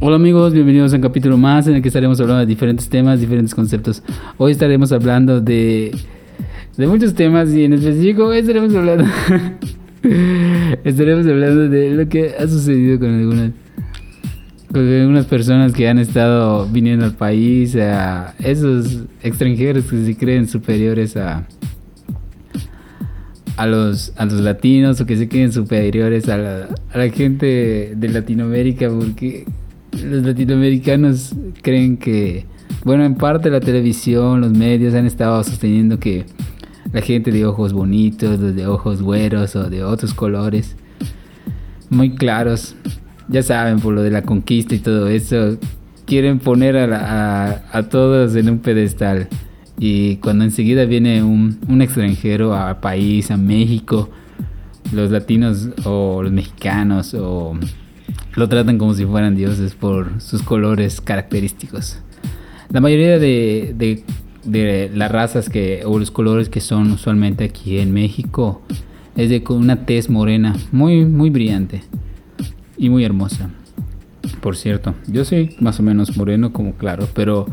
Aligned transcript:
Hola 0.00 0.14
amigos, 0.14 0.52
bienvenidos 0.52 0.92
a 0.92 0.96
un 0.96 1.02
capítulo 1.02 1.36
más 1.36 1.66
en 1.66 1.74
el 1.74 1.82
que 1.82 1.88
estaremos 1.88 2.20
hablando 2.20 2.38
de 2.38 2.46
diferentes 2.46 2.88
temas, 2.88 3.18
diferentes 3.18 3.52
conceptos. 3.52 4.00
Hoy 4.36 4.52
estaremos 4.52 4.92
hablando 4.92 5.40
de, 5.40 5.90
de 6.76 6.86
muchos 6.86 7.14
temas 7.14 7.52
y 7.52 7.64
en 7.64 7.72
específico 7.72 8.26
hoy 8.26 8.38
estaremos 8.38 8.72
hablando, 8.76 9.04
estaremos 10.84 11.26
hablando 11.26 11.68
de 11.68 11.94
lo 11.96 12.08
que 12.08 12.32
ha 12.38 12.46
sucedido 12.46 13.00
con 13.00 13.12
algunas, 13.12 13.50
con 14.72 14.86
algunas 14.86 15.26
personas 15.26 15.72
que 15.72 15.88
han 15.88 15.98
estado 15.98 16.68
viniendo 16.68 17.04
al 17.04 17.14
país, 17.14 17.74
a 17.74 18.36
esos 18.38 19.02
extranjeros 19.24 19.86
que 19.86 20.04
se 20.04 20.16
creen 20.16 20.46
superiores 20.46 21.16
a, 21.16 21.44
a 23.56 23.66
los, 23.66 24.12
a 24.16 24.26
los 24.26 24.34
latinos 24.34 25.00
o 25.00 25.06
que 25.06 25.16
se 25.16 25.28
creen 25.28 25.52
superiores 25.52 26.28
a 26.28 26.38
la, 26.38 26.68
a 26.92 26.98
la 26.98 27.10
gente 27.10 27.94
de 27.96 28.08
Latinoamérica 28.10 28.88
porque 28.90 29.44
los 29.92 30.22
latinoamericanos 30.24 31.34
creen 31.62 31.96
que, 31.96 32.46
bueno, 32.84 33.04
en 33.04 33.14
parte 33.14 33.50
la 33.50 33.60
televisión, 33.60 34.40
los 34.40 34.52
medios 34.52 34.94
han 34.94 35.06
estado 35.06 35.42
sosteniendo 35.44 35.98
que 35.98 36.26
la 36.92 37.00
gente 37.00 37.30
de 37.30 37.44
ojos 37.44 37.72
bonitos, 37.72 38.54
de 38.54 38.66
ojos 38.66 39.02
güeros 39.02 39.56
o 39.56 39.68
de 39.68 39.84
otros 39.84 40.14
colores, 40.14 40.76
muy 41.90 42.14
claros, 42.14 42.74
ya 43.28 43.42
saben, 43.42 43.80
por 43.80 43.94
lo 43.94 44.02
de 44.02 44.10
la 44.10 44.22
conquista 44.22 44.74
y 44.74 44.78
todo 44.78 45.08
eso, 45.08 45.58
quieren 46.06 46.38
poner 46.38 46.76
a, 46.76 47.62
a, 47.72 47.82
todos 47.88 48.34
en 48.36 48.48
un 48.50 48.58
pedestal. 48.58 49.28
Y 49.78 50.16
cuando 50.16 50.44
enseguida 50.44 50.84
viene 50.86 51.22
un, 51.22 51.58
un 51.68 51.82
extranjero 51.82 52.54
al 52.54 52.80
país, 52.80 53.30
a 53.30 53.36
México, 53.36 54.08
los 54.92 55.10
latinos 55.10 55.68
o 55.84 56.22
los 56.22 56.32
mexicanos 56.32 57.14
o 57.14 57.54
lo 58.38 58.48
tratan 58.48 58.78
como 58.78 58.94
si 58.94 59.04
fueran 59.04 59.34
dioses 59.34 59.74
por 59.74 60.22
sus 60.22 60.42
colores 60.42 61.00
característicos. 61.00 61.98
La 62.70 62.80
mayoría 62.80 63.18
de, 63.18 64.04
las 64.94 65.10
razas 65.10 65.50
que, 65.50 65.82
o 65.84 65.98
los 65.98 66.12
colores 66.12 66.48
que 66.48 66.60
son 66.60 66.92
usualmente 66.92 67.44
aquí 67.44 67.78
en 67.78 67.92
México 67.92 68.62
es 69.16 69.30
de 69.30 69.42
una 69.48 69.84
tez 69.84 70.08
morena, 70.08 70.54
muy, 70.70 71.04
muy 71.04 71.30
brillante 71.30 71.82
y 72.76 72.88
muy 72.90 73.04
hermosa. 73.04 73.50
Por 74.40 74.56
cierto, 74.56 74.94
yo 75.08 75.24
soy 75.24 75.56
más 75.58 75.80
o 75.80 75.82
menos 75.82 76.16
moreno 76.16 76.52
como 76.52 76.74
claro, 76.74 77.08
pero 77.14 77.46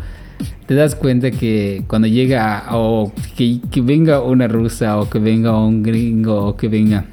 te 0.68 0.76
das 0.76 0.94
cuenta 0.94 1.32
que 1.32 1.84
cuando 1.88 2.08
llega 2.08 2.66
o 2.72 3.12
que, 3.36 3.60
que 3.72 3.82
venga 3.82 4.22
una 4.22 4.48
rusa 4.48 5.00
o 5.00 5.10
que 5.10 5.18
venga 5.18 5.58
un 5.58 5.82
gringo 5.82 6.46
o 6.46 6.56
que 6.56 6.68
venga 6.68 7.06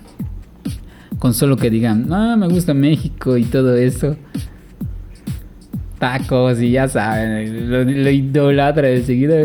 con 1.19 1.35
solo 1.35 1.57
que 1.57 1.71
digan, 1.71 2.09
no, 2.09 2.37
me 2.37 2.49
gusta 2.49 2.75
México 2.75 3.37
y 3.37 3.45
todo 3.45 3.77
eso. 3.77 4.17
Tacos 5.99 6.61
y 6.61 6.73
ya 6.73 6.89
saben, 6.89 7.71
lo, 7.71 7.85
lo 7.85 8.11
idolatra 8.11 8.91
enseguida. 8.91 9.37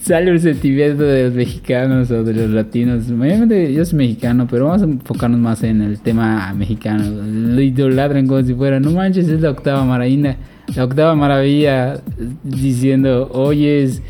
Sale 0.00 0.30
el 0.30 0.38
sentimiento 0.38 1.02
de 1.02 1.24
los 1.24 1.34
mexicanos 1.34 2.12
o 2.12 2.22
de 2.22 2.32
los 2.32 2.50
latinos. 2.50 3.10
Obviamente 3.10 3.72
yo 3.72 3.84
soy 3.84 3.98
mexicano, 3.98 4.46
pero 4.48 4.66
vamos 4.66 4.82
a 4.82 4.84
enfocarnos 4.84 5.40
más 5.40 5.64
en 5.64 5.82
el 5.82 5.98
tema 5.98 6.54
mexicano. 6.54 7.04
Lo 7.04 7.60
idolatran 7.60 8.28
como 8.28 8.44
si 8.44 8.54
fuera, 8.54 8.78
no 8.78 8.92
manches, 8.92 9.28
es 9.28 9.40
la 9.40 9.50
octava 9.50 9.84
maravilla. 9.84 10.36
La 10.76 10.84
octava 10.84 11.16
maravilla 11.16 12.00
diciendo, 12.44 13.28
oyes. 13.32 14.00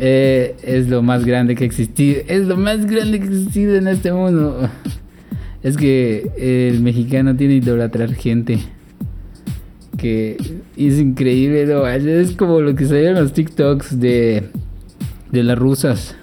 Eh, 0.00 0.54
es 0.62 0.88
lo 0.88 1.02
más 1.02 1.24
grande 1.24 1.54
que 1.54 1.64
ha 1.64 1.66
existido. 1.66 2.20
Es 2.28 2.46
lo 2.46 2.56
más 2.56 2.86
grande 2.86 3.18
que 3.18 3.24
ha 3.24 3.28
existido 3.28 3.74
en 3.74 3.88
este 3.88 4.12
mundo. 4.12 4.68
Es 5.62 5.76
que 5.76 6.30
el 6.38 6.80
mexicano 6.80 7.34
tiene 7.36 7.54
idolatrar 7.54 8.14
gente. 8.14 8.60
Que 9.96 10.36
es 10.76 10.98
increíble, 11.00 11.66
¿no? 11.66 11.86
Es 11.86 12.32
como 12.32 12.60
lo 12.60 12.74
que 12.76 12.86
salían 12.86 13.14
los 13.14 13.32
TikToks 13.32 13.98
de, 13.98 14.44
de 15.32 15.42
las 15.42 15.58
rusas, 15.58 16.14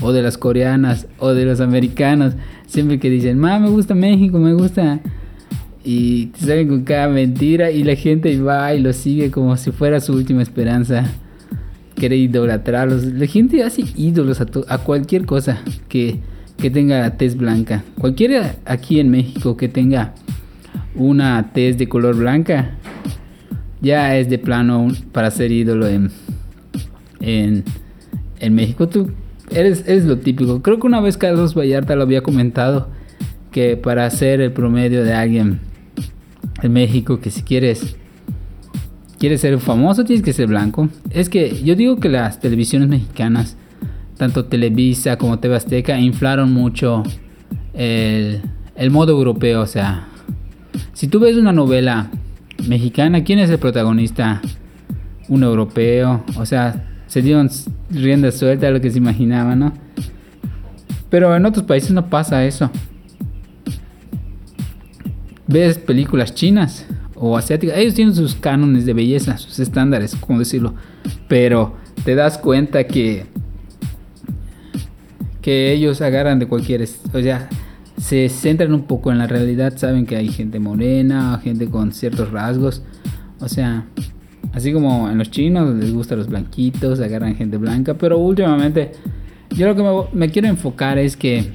o 0.00 0.12
de 0.12 0.22
las 0.22 0.38
coreanas, 0.38 1.08
o 1.18 1.30
de 1.34 1.44
los 1.44 1.60
americanos. 1.60 2.34
Siempre 2.66 3.00
que 3.00 3.10
dicen, 3.10 3.38
ma, 3.38 3.58
me 3.58 3.68
gusta 3.68 3.94
México, 3.96 4.38
me 4.38 4.54
gusta. 4.54 5.00
Y 5.82 6.26
te 6.26 6.40
salen 6.40 6.68
con 6.68 6.84
cada 6.84 7.08
mentira 7.08 7.72
y 7.72 7.82
la 7.82 7.96
gente 7.96 8.40
va 8.40 8.72
y 8.74 8.80
lo 8.80 8.92
sigue 8.92 9.32
como 9.32 9.56
si 9.56 9.72
fuera 9.72 9.98
su 10.00 10.12
última 10.12 10.42
esperanza. 10.42 11.10
Quiere 11.96 12.16
idolatrarlos. 12.16 13.04
La 13.04 13.26
gente 13.26 13.64
hace 13.64 13.82
ídolos 13.96 14.40
a 14.40 14.78
cualquier 14.78 15.26
cosa 15.26 15.62
que 15.88 16.20
que 16.60 16.70
tenga 16.70 17.00
la 17.00 17.16
tez 17.16 17.36
blanca. 17.36 17.82
Cualquiera 17.98 18.56
aquí 18.64 19.00
en 19.00 19.10
México 19.10 19.56
que 19.56 19.68
tenga 19.68 20.14
una 20.94 21.52
tez 21.52 21.78
de 21.78 21.88
color 21.88 22.16
blanca, 22.16 22.76
ya 23.80 24.16
es 24.16 24.28
de 24.28 24.38
plano 24.38 24.88
para 25.12 25.30
ser 25.30 25.50
ídolo 25.50 25.86
en, 25.88 26.10
en, 27.20 28.54
México. 28.54 28.88
Tú 28.88 29.10
eres, 29.50 29.84
eres 29.86 30.04
lo 30.04 30.18
típico. 30.18 30.62
Creo 30.62 30.78
que 30.78 30.86
una 30.86 31.00
vez 31.00 31.16
Carlos 31.16 31.54
Vallarta 31.54 31.96
lo 31.96 32.02
había 32.02 32.22
comentado, 32.22 32.88
que 33.50 33.76
para 33.76 34.08
ser 34.10 34.40
el 34.40 34.52
promedio 34.52 35.02
de 35.04 35.14
alguien 35.14 35.60
en 36.62 36.72
México, 36.72 37.20
que 37.20 37.30
si 37.30 37.42
quieres 37.42 37.96
quieres 39.18 39.42
ser 39.42 39.58
famoso 39.58 40.04
tienes 40.04 40.24
que 40.24 40.32
ser 40.32 40.46
blanco. 40.46 40.88
Es 41.10 41.28
que 41.28 41.62
yo 41.62 41.76
digo 41.76 42.00
que 42.00 42.08
las 42.08 42.40
televisiones 42.40 42.88
mexicanas 42.88 43.56
tanto 44.20 44.44
Televisa 44.44 45.16
como 45.16 45.38
TV 45.38 45.56
Azteca 45.56 45.98
inflaron 45.98 46.52
mucho 46.52 47.02
el, 47.72 48.42
modo 48.90 49.12
europeo. 49.12 49.62
O 49.62 49.66
sea, 49.66 50.08
si 50.92 51.08
tú 51.08 51.20
ves 51.20 51.38
una 51.38 51.54
novela 51.54 52.10
mexicana, 52.68 53.24
¿quién 53.24 53.38
es 53.38 53.48
el 53.48 53.58
protagonista? 53.58 54.42
Un 55.30 55.42
europeo. 55.42 56.22
O 56.36 56.44
sea, 56.44 56.86
se 57.06 57.22
dieron 57.22 57.48
rienda 57.88 58.30
suelta 58.30 58.68
a 58.68 58.70
lo 58.70 58.82
que 58.82 58.90
se 58.90 58.98
imaginaba, 58.98 59.56
¿no? 59.56 59.72
Pero 61.08 61.34
en 61.34 61.46
otros 61.46 61.64
países 61.64 61.90
no 61.92 62.10
pasa 62.10 62.44
eso. 62.44 62.70
Ves 65.46 65.78
películas 65.78 66.34
chinas 66.34 66.86
o 67.14 67.38
asiáticas, 67.38 67.78
ellos 67.78 67.94
tienen 67.94 68.14
sus 68.14 68.34
cánones 68.34 68.84
de 68.84 68.92
belleza, 68.92 69.38
sus 69.38 69.58
estándares, 69.60 70.14
como 70.14 70.40
decirlo. 70.40 70.74
Pero 71.26 71.74
te 72.04 72.14
das 72.14 72.36
cuenta 72.36 72.84
que 72.84 73.39
que 75.40 75.72
ellos 75.72 76.00
agarran 76.00 76.38
de 76.38 76.46
cualquier, 76.46 76.82
o 76.82 77.20
sea, 77.20 77.48
se 77.98 78.28
centran 78.28 78.72
un 78.72 78.84
poco 78.84 79.12
en 79.12 79.18
la 79.18 79.26
realidad, 79.26 79.76
saben 79.76 80.06
que 80.06 80.16
hay 80.16 80.28
gente 80.28 80.58
morena, 80.58 81.40
gente 81.42 81.68
con 81.68 81.92
ciertos 81.92 82.30
rasgos, 82.30 82.82
o 83.40 83.48
sea, 83.48 83.86
así 84.52 84.72
como 84.72 85.10
en 85.10 85.18
los 85.18 85.30
chinos 85.30 85.74
les 85.74 85.92
gustan 85.92 86.18
los 86.18 86.28
blanquitos, 86.28 87.00
agarran 87.00 87.36
gente 87.36 87.56
blanca, 87.56 87.94
pero 87.94 88.18
últimamente 88.18 88.92
yo 89.50 89.66
lo 89.66 89.76
que 89.76 89.82
me, 89.82 90.26
me 90.26 90.32
quiero 90.32 90.48
enfocar 90.48 90.98
es 90.98 91.16
que 91.16 91.52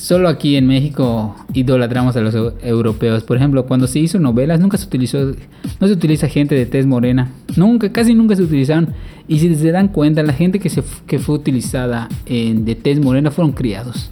Solo 0.00 0.30
aquí 0.30 0.56
en 0.56 0.66
México 0.66 1.36
idolatramos 1.52 2.16
a 2.16 2.22
los 2.22 2.34
europeos. 2.62 3.22
Por 3.22 3.36
ejemplo, 3.36 3.66
cuando 3.66 3.86
se 3.86 3.98
hizo 3.98 4.18
novelas, 4.18 4.58
nunca 4.58 4.78
se 4.78 4.86
utilizó, 4.86 5.32
no 5.78 5.86
se 5.86 5.92
utiliza 5.92 6.26
gente 6.26 6.54
de 6.54 6.64
tez 6.64 6.86
morena. 6.86 7.30
Nunca, 7.54 7.92
casi 7.92 8.14
nunca 8.14 8.34
se 8.34 8.42
utilizaron. 8.42 8.94
Y 9.28 9.40
si 9.40 9.54
se 9.54 9.70
dan 9.72 9.88
cuenta, 9.88 10.22
la 10.22 10.32
gente 10.32 10.58
que, 10.58 10.70
se, 10.70 10.82
que 11.06 11.18
fue 11.18 11.34
utilizada 11.34 12.08
en, 12.24 12.64
de 12.64 12.76
tez 12.76 12.98
morena 12.98 13.30
fueron 13.30 13.52
criados. 13.52 14.10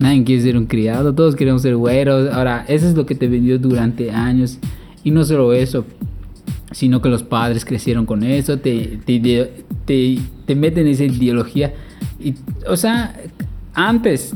Nadie 0.00 0.24
quiere 0.24 0.42
ser 0.42 0.56
un 0.56 0.66
criado, 0.66 1.14
todos 1.14 1.36
queremos 1.36 1.62
ser 1.62 1.76
güeros. 1.76 2.34
Ahora, 2.34 2.64
eso 2.66 2.88
es 2.88 2.96
lo 2.96 3.06
que 3.06 3.14
te 3.14 3.28
vendió 3.28 3.56
durante 3.60 4.10
años. 4.10 4.58
Y 5.04 5.12
no 5.12 5.22
solo 5.22 5.52
eso, 5.52 5.84
sino 6.72 7.00
que 7.00 7.08
los 7.08 7.22
padres 7.22 7.64
crecieron 7.64 8.04
con 8.04 8.24
eso, 8.24 8.58
te, 8.58 8.98
te, 9.06 9.20
te, 9.84 10.18
te 10.44 10.54
meten 10.56 10.88
esa 10.88 11.04
ideología. 11.04 11.72
Y, 12.18 12.34
o 12.66 12.76
sea, 12.76 13.14
antes 13.74 14.34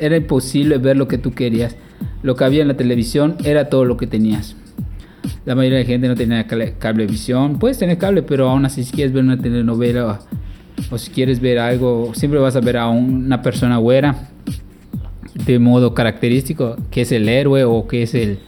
era 0.00 0.16
imposible 0.16 0.78
ver 0.78 0.96
lo 0.96 1.08
que 1.08 1.18
tú 1.18 1.32
querías. 1.32 1.76
Lo 2.22 2.36
que 2.36 2.44
había 2.44 2.62
en 2.62 2.68
la 2.68 2.76
televisión 2.76 3.36
era 3.44 3.68
todo 3.68 3.84
lo 3.84 3.96
que 3.96 4.06
tenías. 4.06 4.56
La 5.44 5.54
mayoría 5.54 5.78
de 5.78 5.84
la 5.84 5.88
gente 5.88 6.08
no 6.08 6.14
tenía 6.14 6.46
cablevisión. 6.78 7.58
Puedes 7.58 7.78
tener 7.78 7.98
cable, 7.98 8.22
pero 8.22 8.48
aún 8.48 8.64
así 8.64 8.84
si 8.84 8.92
quieres 8.92 9.12
ver 9.12 9.24
una 9.24 9.38
telenovela 9.38 10.20
o, 10.90 10.98
si 10.98 11.10
quieres 11.10 11.40
ver 11.40 11.58
algo, 11.58 12.12
siempre 12.14 12.40
vas 12.40 12.56
a 12.56 12.60
ver 12.60 12.76
a 12.76 12.88
una 12.88 13.42
persona 13.42 13.78
güera 13.78 14.28
de 15.46 15.58
modo 15.58 15.94
característico, 15.94 16.76
que 16.90 17.02
es 17.02 17.12
el 17.12 17.28
héroe 17.28 17.64
o 17.64 17.86
que 17.86 18.02
es 18.02 18.14
el 18.14 18.38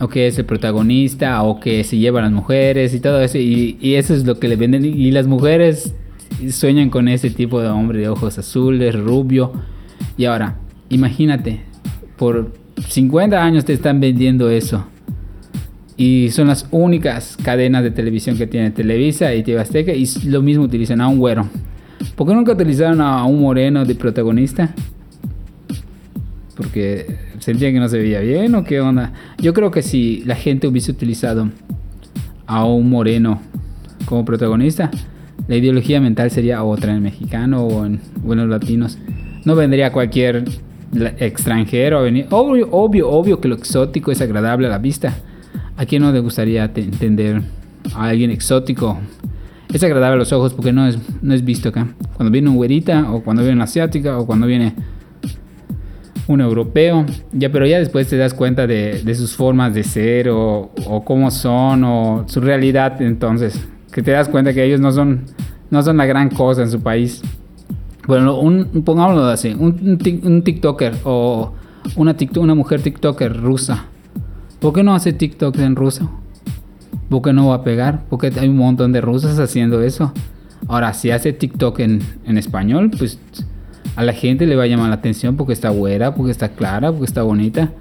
o 0.00 0.08
que 0.08 0.26
es 0.26 0.38
el 0.38 0.46
protagonista 0.46 1.42
o 1.42 1.60
que 1.60 1.84
se 1.84 1.98
lleva 1.98 2.20
a 2.20 2.22
las 2.22 2.32
mujeres 2.32 2.94
y 2.94 3.00
todo 3.00 3.20
eso 3.20 3.36
y, 3.36 3.76
y 3.80 3.94
eso 3.94 4.14
es 4.14 4.24
lo 4.24 4.40
que 4.40 4.48
le 4.48 4.56
venden 4.56 4.84
y 4.84 5.10
las 5.10 5.26
mujeres 5.26 5.94
sueñan 6.50 6.90
con 6.90 7.08
ese 7.08 7.30
tipo 7.30 7.60
de 7.60 7.68
hombre 7.68 7.98
de 7.98 8.08
ojos 8.08 8.38
azules, 8.38 8.98
rubio. 8.98 9.52
Y 10.16 10.24
ahora, 10.24 10.56
imagínate, 10.88 11.60
por 12.16 12.52
50 12.88 13.42
años 13.42 13.64
te 13.64 13.72
están 13.72 14.00
vendiendo 14.00 14.50
eso. 14.50 14.86
Y 15.96 16.30
son 16.30 16.48
las 16.48 16.66
únicas 16.70 17.36
cadenas 17.42 17.82
de 17.82 17.90
televisión 17.90 18.36
que 18.36 18.46
tiene 18.46 18.70
Televisa 18.70 19.34
y 19.34 19.42
TV 19.42 19.60
Azteca. 19.60 19.92
Y 19.92 20.06
lo 20.26 20.42
mismo 20.42 20.64
utilizan 20.64 21.00
a 21.00 21.08
un 21.08 21.18
güero. 21.18 21.46
¿Por 22.16 22.26
qué 22.26 22.34
nunca 22.34 22.52
utilizaron 22.52 23.00
a 23.00 23.24
un 23.24 23.40
moreno 23.40 23.84
de 23.84 23.94
protagonista? 23.94 24.74
Porque 26.56 27.30
¿Sentía 27.40 27.72
que 27.72 27.80
no 27.80 27.88
se 27.88 27.98
veía 27.98 28.20
bien 28.20 28.54
o 28.54 28.64
qué 28.64 28.80
onda? 28.80 29.14
Yo 29.38 29.54
creo 29.54 29.70
que 29.70 29.80
si 29.80 30.22
la 30.26 30.36
gente 30.36 30.68
hubiese 30.68 30.92
utilizado 30.92 31.48
a 32.46 32.66
un 32.66 32.90
moreno 32.90 33.40
como 34.04 34.26
protagonista, 34.26 34.90
la 35.48 35.56
ideología 35.56 36.02
mental 36.02 36.30
sería 36.30 36.62
otra 36.62 36.94
en 36.94 37.02
mexicano 37.02 37.64
o 37.64 37.86
en, 37.86 38.00
los 38.22 38.48
latinos. 38.48 38.98
No 39.44 39.56
vendría 39.56 39.92
cualquier 39.92 40.44
extranjero 41.18 41.98
a 41.98 42.02
venir. 42.02 42.26
Obvio, 42.30 42.68
obvio, 42.70 43.08
obvio 43.10 43.40
que 43.40 43.48
lo 43.48 43.54
exótico 43.54 44.10
es 44.10 44.20
agradable 44.20 44.66
a 44.66 44.70
la 44.70 44.78
vista. 44.78 45.14
¿A 45.76 45.86
quién 45.86 46.02
no 46.02 46.12
le 46.12 46.20
gustaría 46.20 46.64
entender 46.64 47.42
a 47.94 48.04
alguien 48.04 48.30
exótico? 48.30 48.98
Es 49.72 49.82
agradable 49.84 50.16
a 50.16 50.18
los 50.18 50.32
ojos 50.32 50.52
porque 50.52 50.72
no 50.72 50.86
es, 50.86 50.98
no 51.22 51.32
es 51.32 51.44
visto 51.44 51.68
acá. 51.68 51.86
Cuando 52.14 52.32
viene 52.32 52.50
un 52.50 52.56
güerita 52.56 53.10
o 53.12 53.22
cuando 53.22 53.42
viene 53.42 53.54
una 53.54 53.64
asiática 53.64 54.18
o 54.18 54.26
cuando 54.26 54.46
viene 54.46 54.74
un 56.26 56.40
europeo, 56.40 57.06
ya, 57.32 57.50
pero 57.50 57.66
ya 57.66 57.78
después 57.78 58.08
te 58.08 58.16
das 58.16 58.34
cuenta 58.34 58.66
de, 58.66 59.14
sus 59.14 59.34
formas 59.34 59.74
de 59.74 59.82
ser 59.82 60.28
o, 60.28 60.70
o, 60.86 61.04
cómo 61.04 61.30
son 61.30 61.82
o 61.84 62.24
su 62.28 62.40
realidad, 62.40 63.00
entonces, 63.02 63.60
que 63.92 64.02
te 64.02 64.12
das 64.12 64.28
cuenta 64.28 64.52
que 64.52 64.64
ellos 64.64 64.80
no 64.80 64.92
son, 64.92 65.24
no 65.70 65.82
son 65.82 65.96
la 65.96 66.06
gran 66.06 66.28
cosa 66.28 66.62
en 66.62 66.70
su 66.70 66.80
país. 66.80 67.22
Bueno, 68.06 68.38
un, 68.38 68.82
pongámoslo 68.84 69.24
así, 69.26 69.54
un, 69.58 69.98
un, 70.24 70.42
TikToker 70.42 70.96
o 71.04 71.52
una, 71.96 72.16
una 72.36 72.54
mujer 72.54 72.82
TikToker 72.82 73.40
rusa, 73.40 73.86
¿por 74.58 74.72
qué 74.72 74.82
no 74.82 74.94
hace 74.94 75.12
TikTok 75.12 75.58
en 75.58 75.76
ruso? 75.76 76.10
¿Por 77.08 77.22
qué 77.22 77.32
no 77.32 77.48
va 77.48 77.56
a 77.56 77.64
pegar? 77.64 78.04
Porque 78.08 78.32
hay 78.38 78.48
un 78.48 78.56
montón 78.56 78.92
de 78.92 79.00
rusas 79.00 79.38
haciendo 79.38 79.82
eso. 79.82 80.12
Ahora, 80.68 80.92
si 80.94 81.10
hace 81.10 81.32
TikTok 81.32 81.80
en, 81.80 82.00
en 82.24 82.38
español, 82.38 82.90
pues 82.96 83.18
a 83.96 84.04
la 84.04 84.12
gente 84.12 84.46
le 84.46 84.56
va 84.56 84.64
a 84.64 84.66
llamar 84.66 84.88
la 84.88 84.94
atención 84.96 85.36
porque 85.36 85.52
está 85.52 85.70
güera, 85.70 86.14
porque 86.14 86.30
está 86.30 86.50
clara, 86.50 86.90
porque 86.90 87.06
está 87.06 87.22
bonita. 87.22 87.72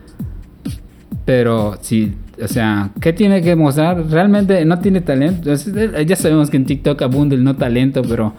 Pero 1.25 1.77
si, 1.81 2.13
o 2.44 2.48
sea, 2.48 2.89
¿qué 3.00 3.13
tiene 3.13 3.42
que 3.42 3.56
mostrar? 3.56 4.04
Realmente 4.10 4.66
no 4.66 4.80
tiene 4.80 5.01
talento. 5.01 5.54
Ya 5.54 6.16
sabemos 6.16 6.50
que 6.50 6.57
en 6.57 6.66
TikTok 6.66 7.01
abunda 7.04 7.36
el 7.36 7.44
no 7.44 7.56
talento, 7.56 8.01
pero 8.01 8.33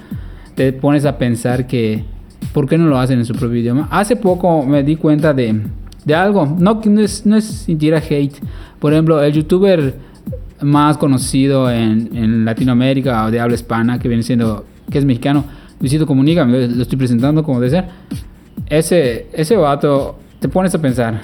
te 0.60 0.74
pones 0.74 1.06
a 1.06 1.16
pensar 1.16 1.66
que, 1.66 2.04
¿por 2.52 2.68
qué 2.68 2.76
no 2.76 2.86
lo 2.86 2.98
hacen 2.98 3.18
en 3.18 3.24
su 3.24 3.32
propio 3.32 3.60
idioma? 3.60 3.88
Hace 3.90 4.14
poco 4.14 4.62
me 4.62 4.82
di 4.82 4.94
cuenta 4.94 5.32
de, 5.32 5.58
de 6.04 6.14
algo. 6.14 6.44
No, 6.44 6.82
no 6.84 7.00
es, 7.00 7.24
no 7.24 7.36
es 7.36 7.66
hate. 7.66 8.34
Por 8.78 8.92
ejemplo, 8.92 9.22
el 9.22 9.32
youtuber 9.32 9.94
más 10.60 10.98
conocido 10.98 11.70
en, 11.70 12.10
en 12.14 12.44
Latinoamérica 12.44 13.24
o 13.24 13.30
de 13.30 13.40
habla 13.40 13.54
hispana, 13.54 13.98
que 13.98 14.06
viene 14.06 14.22
siendo, 14.22 14.66
que 14.90 14.98
es 14.98 15.04
mexicano, 15.06 15.46
Luisito 15.80 16.06
Comunica, 16.06 16.44
lo 16.44 16.82
estoy 16.82 16.98
presentando 16.98 17.42
como 17.42 17.58
de 17.58 17.70
ser. 17.70 17.84
Ese, 18.66 19.28
ese 19.32 19.56
vato, 19.56 20.18
te 20.40 20.48
pones 20.50 20.74
a 20.74 20.82
pensar, 20.82 21.22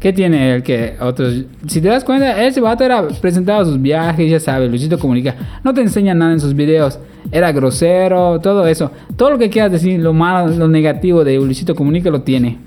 ¿qué 0.00 0.12
tiene 0.12 0.54
él 0.54 0.62
que 0.62 0.96
otros? 1.00 1.44
Si 1.66 1.80
te 1.80 1.88
das 1.88 2.02
cuenta, 2.02 2.42
ese 2.44 2.60
vato 2.60 2.82
era 2.82 3.06
presentado 3.20 3.64
sus 3.64 3.80
viajes, 3.80 4.30
ya 4.30 4.40
sabes, 4.40 4.68
Luisito 4.68 4.98
Comunica. 4.98 5.36
No 5.62 5.72
te 5.72 5.82
enseña 5.82 6.14
nada 6.14 6.32
en 6.32 6.40
sus 6.40 6.54
videos. 6.54 6.98
Era 7.30 7.52
grosero, 7.52 8.40
todo 8.40 8.66
eso. 8.66 8.90
Todo 9.16 9.30
lo 9.30 9.38
que 9.38 9.50
quieras 9.50 9.70
decir, 9.70 10.00
lo 10.00 10.12
malo, 10.12 10.52
lo 10.56 10.66
negativo 10.66 11.22
de 11.22 11.36
Luisito 11.36 11.74
Comunica 11.74 12.10
lo 12.10 12.22
tiene. 12.22 12.58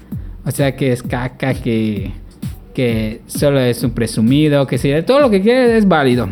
O 0.45 0.51
sea, 0.51 0.75
que 0.75 0.91
es 0.91 1.01
caca, 1.01 1.53
que, 1.53 2.11
que 2.73 3.21
solo 3.27 3.59
es 3.59 3.83
un 3.83 3.91
presumido, 3.91 4.67
que 4.67 4.77
si 4.77 4.93
todo 5.01 5.19
lo 5.19 5.29
que 5.29 5.41
quiere 5.41 5.75
es 5.77 5.87
válido, 5.87 6.29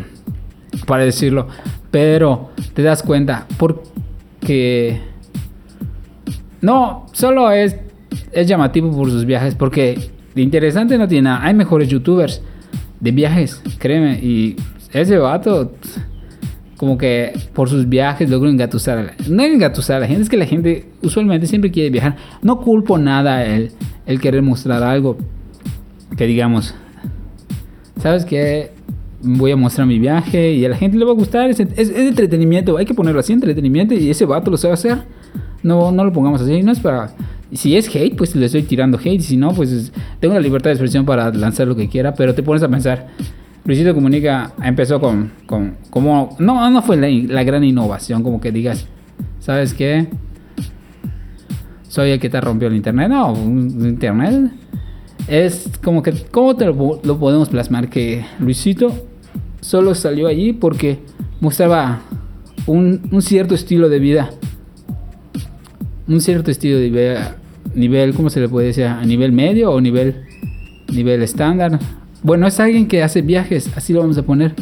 para 0.86 1.04
decirlo. 1.04 1.48
Pero 1.90 2.50
te 2.74 2.82
das 2.82 3.02
cuenta, 3.02 3.46
¿por 3.58 3.82
que 4.40 5.00
no, 6.62 7.06
solo 7.12 7.50
es, 7.50 7.76
es 8.32 8.46
llamativo 8.46 8.90
por 8.92 9.10
sus 9.10 9.24
viajes, 9.24 9.54
porque 9.54 10.11
de 10.34 10.42
interesante 10.42 10.98
no 10.98 11.08
tiene 11.08 11.30
nada. 11.30 11.44
Hay 11.44 11.54
mejores 11.54 11.88
youtubers 11.88 12.42
de 13.00 13.10
viajes, 13.10 13.62
créeme, 13.78 14.18
y 14.22 14.56
ese 14.92 15.18
vato 15.18 15.72
como 16.76 16.98
que 16.98 17.32
por 17.52 17.68
sus 17.68 17.88
viajes 17.88 18.28
logró 18.28 18.50
engatusar 18.50 18.98
a 18.98 19.02
la, 19.04 19.14
no 19.28 19.42
engatusar 19.44 19.98
a 19.98 20.00
la 20.00 20.06
gente, 20.08 20.22
es 20.22 20.28
que 20.28 20.36
la 20.36 20.46
gente 20.46 20.88
usualmente 21.02 21.46
siempre 21.46 21.70
quiere 21.70 21.90
viajar. 21.90 22.16
No 22.42 22.60
culpo 22.60 22.98
nada 22.98 23.44
el, 23.44 23.70
el 24.06 24.20
querer 24.20 24.42
mostrar 24.42 24.82
algo 24.82 25.16
que 26.16 26.26
digamos, 26.26 26.74
¿sabes 27.98 28.24
qué? 28.24 28.72
voy 29.22 29.52
a 29.52 29.56
mostrar 29.56 29.86
mi 29.86 29.98
viaje 29.98 30.52
y 30.52 30.64
a 30.64 30.68
la 30.68 30.76
gente 30.76 30.98
le 30.98 31.04
va 31.04 31.12
a 31.12 31.14
gustar. 31.14 31.50
Es, 31.50 31.60
es, 31.60 31.90
entretenimiento, 31.90 32.76
hay 32.76 32.84
que 32.84 32.94
ponerlo 32.94 33.20
así, 33.20 33.32
entretenimiento. 33.32 33.94
Y 33.94 34.10
ese 34.10 34.24
vato 34.24 34.50
lo 34.50 34.56
sabe 34.56 34.74
hacer. 34.74 34.98
No, 35.62 35.92
no 35.92 36.04
lo 36.04 36.12
pongamos 36.12 36.40
así, 36.40 36.62
no 36.62 36.72
es 36.72 36.80
para... 36.80 37.14
Si 37.52 37.76
es 37.76 37.94
hate, 37.94 38.16
pues 38.16 38.34
le 38.34 38.46
estoy 38.46 38.62
tirando 38.62 38.98
hate. 38.98 39.20
Si 39.20 39.36
no, 39.36 39.52
pues 39.52 39.92
tengo 40.20 40.34
la 40.34 40.40
libertad 40.40 40.70
de 40.70 40.74
expresión 40.74 41.04
para 41.04 41.30
lanzar 41.32 41.66
lo 41.66 41.76
que 41.76 41.88
quiera. 41.88 42.14
Pero 42.14 42.34
te 42.34 42.42
pones 42.42 42.62
a 42.62 42.68
pensar, 42.68 43.08
Luisito 43.64 43.94
Comunica 43.94 44.52
empezó 44.62 45.00
con... 45.00 45.32
con 45.46 45.76
como, 45.90 46.36
no, 46.38 46.70
no 46.70 46.82
fue 46.82 46.96
la, 46.96 47.44
gran 47.44 47.64
innovación, 47.64 48.22
como 48.22 48.40
que 48.40 48.52
digas, 48.52 48.86
¿sabes 49.40 49.74
qué? 49.74 50.08
Soy 51.88 52.10
el 52.10 52.20
que 52.20 52.30
te 52.30 52.40
rompió 52.40 52.68
el 52.68 52.74
internet. 52.74 53.08
No, 53.10 53.34
internet 53.34 54.50
es 55.28 55.70
como 55.82 56.02
que, 56.02 56.12
¿cómo 56.30 56.56
te 56.56 56.66
lo, 56.66 56.76
podemos 57.18 57.48
plasmar? 57.48 57.88
Que 57.88 58.24
Luisito 58.40 59.06
solo 59.60 59.94
salió 59.94 60.26
allí 60.26 60.52
porque 60.52 60.98
mostraba 61.40 62.00
un, 62.66 63.00
cierto 63.20 63.54
estilo 63.54 63.88
de 63.88 63.98
vida. 63.98 64.30
Un 66.08 66.20
cierto 66.20 66.50
estilo 66.50 66.78
de 66.78 66.90
vida. 66.90 67.36
Nivel, 67.74 68.14
¿cómo 68.14 68.30
se 68.30 68.40
le 68.40 68.48
puede 68.48 68.68
decir? 68.68 68.84
¿A 68.84 69.04
nivel 69.04 69.32
medio 69.32 69.70
o 69.70 69.80
nivel, 69.80 70.24
nivel 70.92 71.22
estándar? 71.22 71.78
Bueno, 72.22 72.46
es 72.46 72.60
alguien 72.60 72.86
que 72.86 73.02
hace 73.02 73.22
viajes, 73.22 73.70
así 73.74 73.92
lo 73.92 74.00
vamos 74.00 74.18
a 74.18 74.22
poner. 74.22 74.54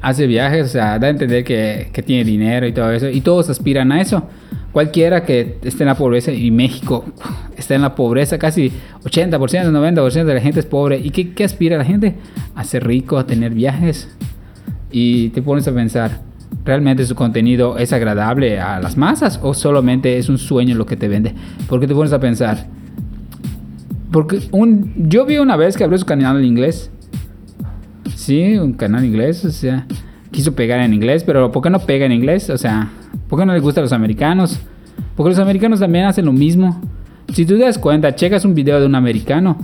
Hace 0.00 0.26
viajes, 0.26 0.66
o 0.66 0.68
sea, 0.68 0.98
da 0.98 1.08
a 1.08 1.10
entender 1.10 1.44
que, 1.44 1.88
que 1.92 2.02
tiene 2.02 2.24
dinero 2.24 2.66
y 2.66 2.72
todo 2.72 2.90
eso. 2.92 3.08
Y 3.08 3.20
todos 3.20 3.50
aspiran 3.50 3.90
a 3.92 4.00
eso. 4.00 4.28
Cualquiera 4.72 5.24
que 5.24 5.56
esté 5.62 5.84
en 5.84 5.88
la 5.88 5.94
pobreza, 5.96 6.32
y 6.32 6.50
México 6.50 7.04
está 7.56 7.74
en 7.74 7.82
la 7.82 7.94
pobreza, 7.94 8.38
casi 8.38 8.70
80%, 9.04 9.38
90% 9.38 10.24
de 10.24 10.34
la 10.34 10.40
gente 10.40 10.60
es 10.60 10.66
pobre. 10.66 10.98
¿Y 10.98 11.10
qué, 11.10 11.32
qué 11.32 11.44
aspira 11.44 11.78
la 11.78 11.84
gente? 11.84 12.14
A 12.54 12.62
ser 12.62 12.86
rico, 12.86 13.18
a 13.18 13.26
tener 13.26 13.54
viajes. 13.54 14.08
Y 14.90 15.30
te 15.30 15.42
pones 15.42 15.66
a 15.66 15.72
pensar, 15.74 16.20
¿realmente 16.64 17.06
su 17.06 17.14
contenido 17.14 17.78
es 17.78 17.92
agradable 17.92 18.60
a 18.60 18.80
las 18.80 18.96
masas 18.96 19.40
o 19.42 19.54
solamente 19.54 20.18
es 20.18 20.28
un 20.28 20.38
sueño 20.38 20.74
lo 20.74 20.86
que 20.86 20.96
te 20.96 21.08
vende? 21.08 21.34
Porque 21.68 21.86
te 21.86 21.94
pones 21.94 22.12
a 22.12 22.20
pensar, 22.20 22.66
porque 24.12 24.40
un, 24.52 25.08
yo 25.08 25.26
vi 25.26 25.38
una 25.38 25.56
vez 25.56 25.76
que 25.76 25.84
abrió 25.84 25.98
su 25.98 26.06
canal 26.06 26.38
en 26.38 26.44
inglés. 26.44 26.90
Sí, 28.14 28.56
un 28.58 28.72
canal 28.72 29.04
en 29.04 29.10
inglés, 29.10 29.44
o 29.44 29.50
sea, 29.50 29.86
quiso 30.30 30.54
pegar 30.54 30.80
en 30.80 30.94
inglés, 30.94 31.22
pero 31.24 31.52
¿por 31.52 31.62
qué 31.62 31.70
no 31.70 31.78
pega 31.80 32.06
en 32.06 32.12
inglés? 32.12 32.50
O 32.50 32.58
sea, 32.58 32.90
¿Por 33.28 33.38
qué 33.38 33.46
no 33.46 33.52
les 33.52 33.62
gusta 33.62 33.80
a 33.80 33.82
los 33.82 33.92
americanos? 33.92 34.60
Porque 35.16 35.30
los 35.30 35.38
americanos 35.38 35.80
también 35.80 36.04
hacen 36.04 36.24
lo 36.24 36.32
mismo. 36.32 36.80
Si 37.32 37.44
tú 37.44 37.56
te 37.56 37.64
das 37.64 37.78
cuenta, 37.78 38.14
checas 38.14 38.44
un 38.44 38.54
video 38.54 38.78
de 38.78 38.86
un 38.86 38.94
americano, 38.94 39.58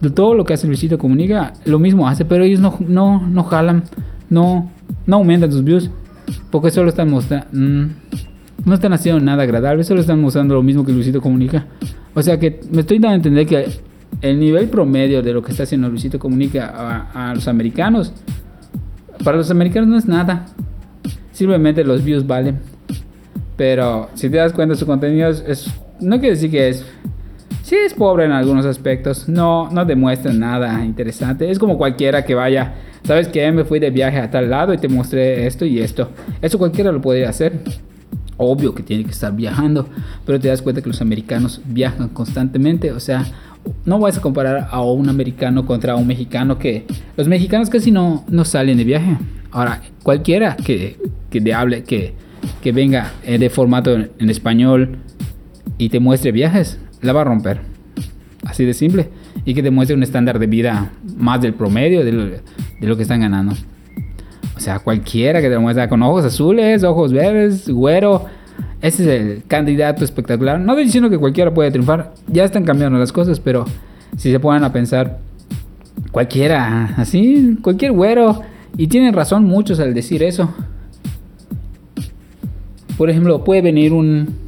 de 0.00 0.10
todo 0.10 0.34
lo 0.34 0.44
que 0.44 0.54
hace 0.54 0.66
Luisito 0.66 0.98
Comunica, 0.98 1.52
lo 1.64 1.78
mismo 1.78 2.06
hace, 2.06 2.24
pero 2.24 2.44
ellos 2.44 2.60
no, 2.60 2.76
no, 2.80 3.26
no 3.26 3.42
jalan, 3.44 3.84
no, 4.30 4.70
no 5.06 5.16
aumentan 5.16 5.50
sus 5.50 5.64
views, 5.64 5.90
porque 6.50 6.70
solo 6.70 6.88
están 6.88 7.10
mostrando, 7.10 7.46
mm, 7.52 7.86
no 8.64 8.74
están 8.74 8.92
haciendo 8.92 9.20
nada 9.20 9.42
agradable, 9.42 9.84
solo 9.84 10.00
están 10.00 10.20
mostrando 10.20 10.54
lo 10.54 10.62
mismo 10.62 10.84
que 10.84 10.92
Luisito 10.92 11.20
Comunica. 11.20 11.66
O 12.14 12.22
sea 12.22 12.38
que 12.38 12.60
me 12.70 12.80
estoy 12.80 12.98
dando 12.98 13.12
a 13.12 13.14
entender 13.16 13.46
que 13.46 13.66
el 14.20 14.38
nivel 14.38 14.68
promedio 14.68 15.22
de 15.22 15.32
lo 15.32 15.42
que 15.42 15.50
está 15.50 15.64
haciendo 15.64 15.88
Luisito 15.88 16.18
Comunica 16.18 17.08
a, 17.12 17.34
los 17.34 17.48
americanos, 17.48 18.12
para 19.24 19.36
los 19.36 19.50
americanos 19.50 19.88
no 19.88 19.96
es 19.96 20.06
nada. 20.06 20.46
Simplemente 21.32 21.84
los 21.84 22.04
views 22.04 22.26
valen. 22.26 22.58
Pero 23.56 24.10
si 24.14 24.28
te 24.28 24.36
das 24.36 24.52
cuenta, 24.52 24.74
su 24.74 24.86
contenido 24.86 25.28
es, 25.28 25.66
no 26.00 26.18
quiere 26.18 26.34
decir 26.34 26.50
que 26.50 26.68
es 26.68 26.86
sí 27.72 27.78
es 27.86 27.94
pobre 27.94 28.26
en 28.26 28.32
algunos 28.32 28.66
aspectos, 28.66 29.30
no, 29.30 29.70
no 29.70 29.86
demuestra 29.86 30.30
nada 30.30 30.84
interesante. 30.84 31.50
Es 31.50 31.58
como 31.58 31.78
cualquiera 31.78 32.22
que 32.22 32.34
vaya, 32.34 32.74
¿sabes 33.02 33.28
que 33.28 33.50
Me 33.50 33.64
fui 33.64 33.78
de 33.78 33.88
viaje 33.88 34.18
a 34.18 34.30
tal 34.30 34.50
lado 34.50 34.74
y 34.74 34.76
te 34.76 34.88
mostré 34.88 35.46
esto 35.46 35.64
y 35.64 35.78
esto. 35.78 36.10
Eso 36.42 36.58
cualquiera 36.58 36.92
lo 36.92 37.00
podría 37.00 37.30
hacer. 37.30 37.60
Obvio 38.36 38.74
que 38.74 38.82
tiene 38.82 39.04
que 39.04 39.12
estar 39.12 39.34
viajando, 39.34 39.88
pero 40.26 40.38
te 40.38 40.48
das 40.48 40.60
cuenta 40.60 40.82
que 40.82 40.88
los 40.88 41.00
americanos 41.00 41.62
viajan 41.64 42.10
constantemente. 42.10 42.92
O 42.92 43.00
sea, 43.00 43.24
no 43.86 43.98
vas 43.98 44.18
a 44.18 44.20
comparar 44.20 44.68
a 44.70 44.82
un 44.82 45.08
americano 45.08 45.64
contra 45.64 45.96
un 45.96 46.06
mexicano 46.06 46.58
que 46.58 46.84
los 47.16 47.26
mexicanos 47.26 47.70
casi 47.70 47.90
no, 47.90 48.26
no 48.28 48.44
salen 48.44 48.76
de 48.76 48.84
viaje. 48.84 49.16
Ahora, 49.50 49.80
cualquiera 50.02 50.56
que, 50.56 50.98
que 51.30 51.54
hable, 51.54 51.84
que 51.84 52.12
que 52.60 52.72
venga 52.72 53.12
eh, 53.24 53.38
de 53.38 53.48
formato 53.50 53.94
en 53.94 54.28
español 54.28 54.98
y 55.78 55.88
te 55.90 56.00
muestre 56.00 56.32
viajes, 56.32 56.78
la 57.02 57.12
va 57.12 57.20
a 57.20 57.24
romper. 57.24 57.60
Así 58.44 58.64
de 58.64 58.74
simple. 58.74 59.08
Y 59.44 59.54
que 59.54 59.62
te 59.62 59.70
muestre 59.70 59.96
un 59.96 60.02
estándar 60.02 60.38
de 60.38 60.46
vida 60.46 60.92
más 61.16 61.40
del 61.40 61.54
promedio 61.54 62.04
de 62.04 62.40
lo, 62.80 62.96
que 62.96 63.02
están 63.02 63.20
ganando. 63.20 63.54
O 64.56 64.60
sea, 64.60 64.78
cualquiera 64.78 65.40
que 65.40 65.48
te 65.50 65.58
muestre 65.58 65.88
con 65.88 66.02
ojos 66.02 66.24
azules, 66.24 66.84
ojos 66.84 67.12
verdes, 67.12 67.68
güero, 67.68 68.26
ese 68.80 69.02
es 69.02 69.08
el 69.08 69.42
candidato 69.46 70.04
espectacular. 70.04 70.60
No 70.60 70.72
estoy 70.72 70.84
diciendo 70.84 71.10
que 71.10 71.18
cualquiera 71.18 71.52
puede 71.52 71.70
triunfar, 71.70 72.14
ya 72.28 72.44
están 72.44 72.64
cambiando 72.64 72.98
las 72.98 73.12
cosas, 73.12 73.40
pero 73.40 73.64
si 74.16 74.30
se 74.30 74.40
ponen 74.40 74.64
a 74.64 74.72
pensar, 74.72 75.18
cualquiera, 76.10 76.94
así, 76.96 77.58
cualquier 77.62 77.92
güero, 77.92 78.42
y 78.76 78.86
tienen 78.86 79.14
razón 79.14 79.44
muchos 79.44 79.80
al 79.80 79.94
decir 79.94 80.22
eso. 80.22 80.52
Por 82.96 83.10
ejemplo, 83.10 83.42
puede 83.42 83.62
venir 83.62 83.92
un, 83.92 84.41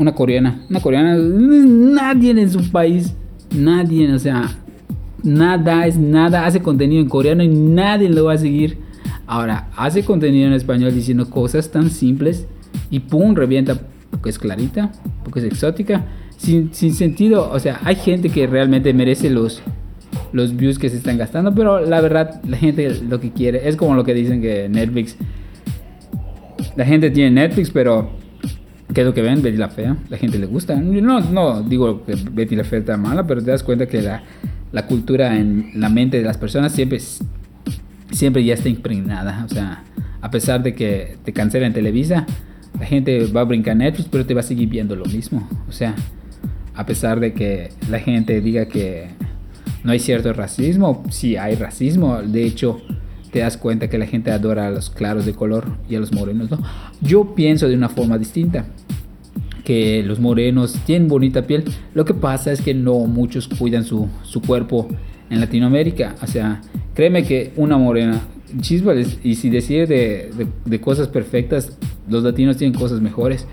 una 0.00 0.14
coreana, 0.14 0.62
una 0.70 0.80
coreana, 0.80 1.14
nadie 1.16 2.30
en 2.30 2.50
su 2.50 2.70
país, 2.70 3.14
nadie, 3.54 4.10
o 4.10 4.18
sea, 4.18 4.56
nada 5.22 5.86
es 5.86 5.98
nada, 5.98 6.46
hace 6.46 6.62
contenido 6.62 7.02
en 7.02 7.08
coreano 7.10 7.42
y 7.42 7.48
nadie 7.48 8.08
lo 8.08 8.24
va 8.24 8.32
a 8.32 8.38
seguir. 8.38 8.78
Ahora, 9.26 9.68
hace 9.76 10.02
contenido 10.02 10.46
en 10.46 10.54
español 10.54 10.94
diciendo 10.94 11.28
cosas 11.28 11.70
tan 11.70 11.90
simples 11.90 12.46
y 12.90 13.00
pum, 13.00 13.34
revienta, 13.34 13.78
porque 14.10 14.30
es 14.30 14.38
clarita, 14.38 14.90
porque 15.22 15.40
es 15.40 15.44
exótica, 15.44 16.06
sin, 16.38 16.72
sin 16.72 16.94
sentido. 16.94 17.50
O 17.52 17.58
sea, 17.58 17.78
hay 17.84 17.96
gente 17.96 18.30
que 18.30 18.46
realmente 18.46 18.94
merece 18.94 19.28
los, 19.28 19.60
los 20.32 20.56
views 20.56 20.78
que 20.78 20.88
se 20.88 20.96
están 20.96 21.18
gastando, 21.18 21.54
pero 21.54 21.84
la 21.84 22.00
verdad, 22.00 22.40
la 22.48 22.56
gente 22.56 23.02
lo 23.06 23.20
que 23.20 23.32
quiere 23.32 23.68
es 23.68 23.76
como 23.76 23.94
lo 23.94 24.04
que 24.04 24.14
dicen 24.14 24.40
que 24.40 24.66
Netflix. 24.70 25.14
La 26.74 26.86
gente 26.86 27.10
tiene 27.10 27.32
Netflix, 27.32 27.70
pero 27.70 28.19
¿qué 29.00 29.04
es 29.04 29.06
lo 29.06 29.14
que 29.14 29.22
ven? 29.22 29.40
Betty 29.40 29.56
la 29.56 29.70
Fea. 29.70 29.96
La 30.10 30.18
gente 30.18 30.38
le 30.38 30.44
gusta. 30.44 30.76
No, 30.76 31.20
no 31.20 31.62
digo 31.62 32.04
que 32.04 32.16
Betty 32.16 32.54
la 32.54 32.64
Fea 32.64 32.80
está 32.80 32.98
mala, 32.98 33.26
pero 33.26 33.42
te 33.42 33.50
das 33.50 33.62
cuenta 33.62 33.86
que 33.86 34.02
la, 34.02 34.22
la 34.72 34.86
cultura 34.86 35.38
en 35.38 35.70
la 35.76 35.88
mente 35.88 36.18
de 36.18 36.22
las 36.22 36.36
personas 36.36 36.72
siempre, 36.72 36.98
siempre 38.10 38.44
ya 38.44 38.52
está 38.52 38.68
impregnada. 38.68 39.46
O 39.46 39.48
sea, 39.48 39.84
a 40.20 40.30
pesar 40.30 40.62
de 40.62 40.74
que 40.74 41.16
te 41.24 41.32
cancelen 41.32 41.72
Televisa, 41.72 42.26
la 42.78 42.84
gente 42.84 43.24
va 43.34 43.40
a 43.40 43.44
brincar 43.44 43.74
Netflix, 43.74 44.10
pero 44.12 44.26
te 44.26 44.34
va 44.34 44.40
a 44.40 44.42
seguir 44.42 44.68
viendo 44.68 44.94
lo 44.94 45.06
mismo. 45.06 45.48
O 45.66 45.72
sea, 45.72 45.94
a 46.74 46.84
pesar 46.84 47.20
de 47.20 47.32
que 47.32 47.70
la 47.88 48.00
gente 48.00 48.42
diga 48.42 48.66
que 48.66 49.08
no 49.82 49.92
hay 49.92 49.98
cierto 49.98 50.34
racismo, 50.34 51.04
sí 51.08 51.38
hay 51.38 51.54
racismo. 51.54 52.20
De 52.20 52.44
hecho, 52.44 52.82
te 53.32 53.38
das 53.38 53.56
cuenta 53.56 53.88
que 53.88 53.96
la 53.96 54.06
gente 54.06 54.30
adora 54.30 54.66
a 54.66 54.70
los 54.70 54.90
claros 54.90 55.24
de 55.24 55.32
color 55.32 55.78
y 55.88 55.94
a 55.94 56.00
los 56.00 56.12
morenos, 56.12 56.50
¿no? 56.50 56.58
Yo 57.00 57.34
pienso 57.34 57.66
de 57.66 57.76
una 57.76 57.88
forma 57.88 58.18
distinta. 58.18 58.66
Los 60.04 60.20
morenos 60.20 60.74
tienen 60.84 61.08
bonita 61.08 61.46
piel. 61.46 61.64
Lo 61.94 62.04
que 62.04 62.14
pasa 62.14 62.52
es 62.52 62.60
que 62.60 62.74
no 62.74 62.94
muchos 63.06 63.48
cuidan 63.48 63.84
su, 63.84 64.08
su 64.22 64.40
cuerpo 64.40 64.88
en 65.30 65.40
Latinoamérica. 65.40 66.16
O 66.22 66.26
sea, 66.26 66.60
créeme 66.94 67.24
que 67.24 67.52
una 67.56 67.78
morena, 67.78 68.20
chispas, 68.60 69.18
y 69.22 69.34
si 69.36 69.48
decide 69.50 69.86
de, 69.86 70.30
de, 70.36 70.46
de 70.64 70.80
cosas 70.80 71.08
perfectas, 71.08 71.76
los 72.08 72.22
latinos 72.22 72.56
tienen 72.56 72.78
cosas 72.78 73.00
mejores. 73.00 73.46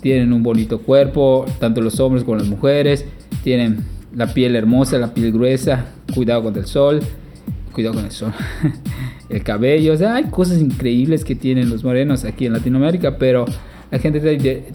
Tienen 0.00 0.32
un 0.32 0.42
bonito 0.42 0.80
cuerpo, 0.80 1.46
tanto 1.58 1.80
los 1.80 1.98
hombres 2.00 2.22
como 2.22 2.36
las 2.36 2.46
mujeres. 2.46 3.04
Tienen 3.42 3.84
la 4.14 4.32
piel 4.32 4.54
hermosa, 4.56 4.98
la 4.98 5.12
piel 5.12 5.32
gruesa, 5.32 5.86
cuidado 6.14 6.44
con 6.44 6.56
el 6.56 6.66
sol. 6.66 7.00
Cuidado 7.72 7.96
con 7.96 8.04
el 8.04 8.12
sol. 8.12 8.32
el 9.28 9.42
cabello. 9.42 9.92
O 9.92 9.96
sea, 9.96 10.14
hay 10.14 10.24
cosas 10.24 10.60
increíbles 10.60 11.24
que 11.24 11.34
tienen 11.34 11.68
los 11.68 11.82
morenos 11.82 12.24
aquí 12.24 12.46
en 12.46 12.52
Latinoamérica, 12.52 13.18
pero 13.18 13.44
la 13.90 13.98
gente 13.98 14.20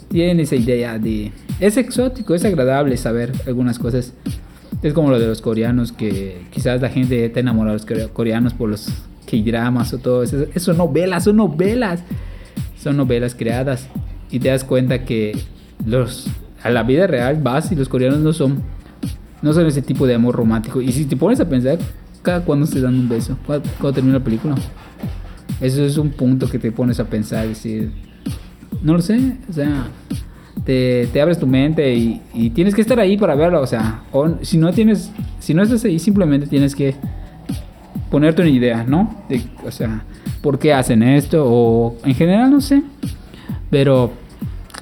tiene 0.09 0.43
esa 0.43 0.55
idea 0.55 0.97
de... 0.97 1.31
Es 1.59 1.77
exótico, 1.77 2.33
es 2.33 2.45
agradable 2.45 2.95
saber 2.97 3.31
algunas 3.45 3.77
cosas. 3.77 4.13
Es 4.81 4.93
como 4.93 5.09
lo 5.09 5.19
de 5.19 5.27
los 5.27 5.41
coreanos, 5.41 5.91
que 5.91 6.41
quizás 6.51 6.81
la 6.81 6.89
gente 6.89 7.25
está 7.25 7.39
enamorada 7.39 7.77
de 7.77 7.95
los 7.95 8.11
coreanos 8.11 8.53
por 8.53 8.69
los 8.69 8.87
K-dramas 9.29 9.93
o 9.93 9.97
todo 9.97 10.23
eso. 10.23 10.45
Son 10.57 10.77
novelas, 10.77 11.25
son 11.25 11.35
novelas. 11.37 12.03
Son 12.81 12.97
novelas 12.97 13.35
creadas. 13.35 13.87
Y 14.31 14.39
te 14.39 14.49
das 14.49 14.63
cuenta 14.63 15.03
que 15.03 15.37
los 15.85 16.27
a 16.63 16.69
la 16.69 16.83
vida 16.83 17.07
real 17.07 17.39
vas 17.41 17.71
y 17.71 17.75
los 17.75 17.89
coreanos 17.89 18.19
no 18.19 18.33
son 18.33 18.61
no 19.41 19.51
son 19.53 19.65
ese 19.65 19.81
tipo 19.81 20.07
de 20.07 20.15
amor 20.15 20.35
romántico. 20.35 20.81
Y 20.81 20.91
si 20.91 21.05
te 21.05 21.17
pones 21.17 21.39
a 21.39 21.49
pensar 21.49 21.79
cada 22.21 22.45
cuando 22.45 22.65
se 22.65 22.79
dan 22.79 22.93
un 22.95 23.09
beso 23.09 23.37
cuando, 23.45 23.93
termina 23.93 24.19
la 24.19 24.23
película 24.23 24.55
eso 25.59 25.83
es 25.83 25.97
un 25.97 26.11
punto 26.11 26.47
que 26.47 26.59
te 26.59 26.71
pones 26.71 26.99
a 26.99 27.05
pensar 27.05 27.47
decir 27.47 27.91
no 28.81 28.93
lo 28.93 29.01
sé 29.01 29.37
o 29.49 29.53
sea 29.53 29.87
te, 30.65 31.07
te 31.11 31.21
abres 31.21 31.39
tu 31.39 31.47
mente 31.47 31.93
y, 31.95 32.21
y, 32.33 32.51
tienes 32.51 32.75
que 32.75 32.81
estar 32.81 32.99
ahí 32.99 33.17
para 33.17 33.35
verlo 33.35 33.61
o 33.61 33.67
sea 33.67 34.03
o, 34.11 34.29
si 34.41 34.57
no 34.57 34.71
tienes 34.71 35.11
si 35.39 35.53
no 35.53 35.63
estás 35.63 35.83
ahí 35.85 35.99
simplemente 35.99 36.47
tienes 36.47 36.75
que 36.75 36.95
ponerte 38.09 38.41
una 38.41 38.51
idea 38.51 38.83
no 38.83 39.23
o 39.65 39.71
sea 39.71 40.03
por 40.41 40.59
qué 40.59 40.73
hacen 40.73 41.03
esto 41.03 41.43
o 41.45 41.95
en 42.03 42.15
general 42.15 42.51
no 42.51 42.61
sé. 42.61 42.83
Pero 43.69 44.11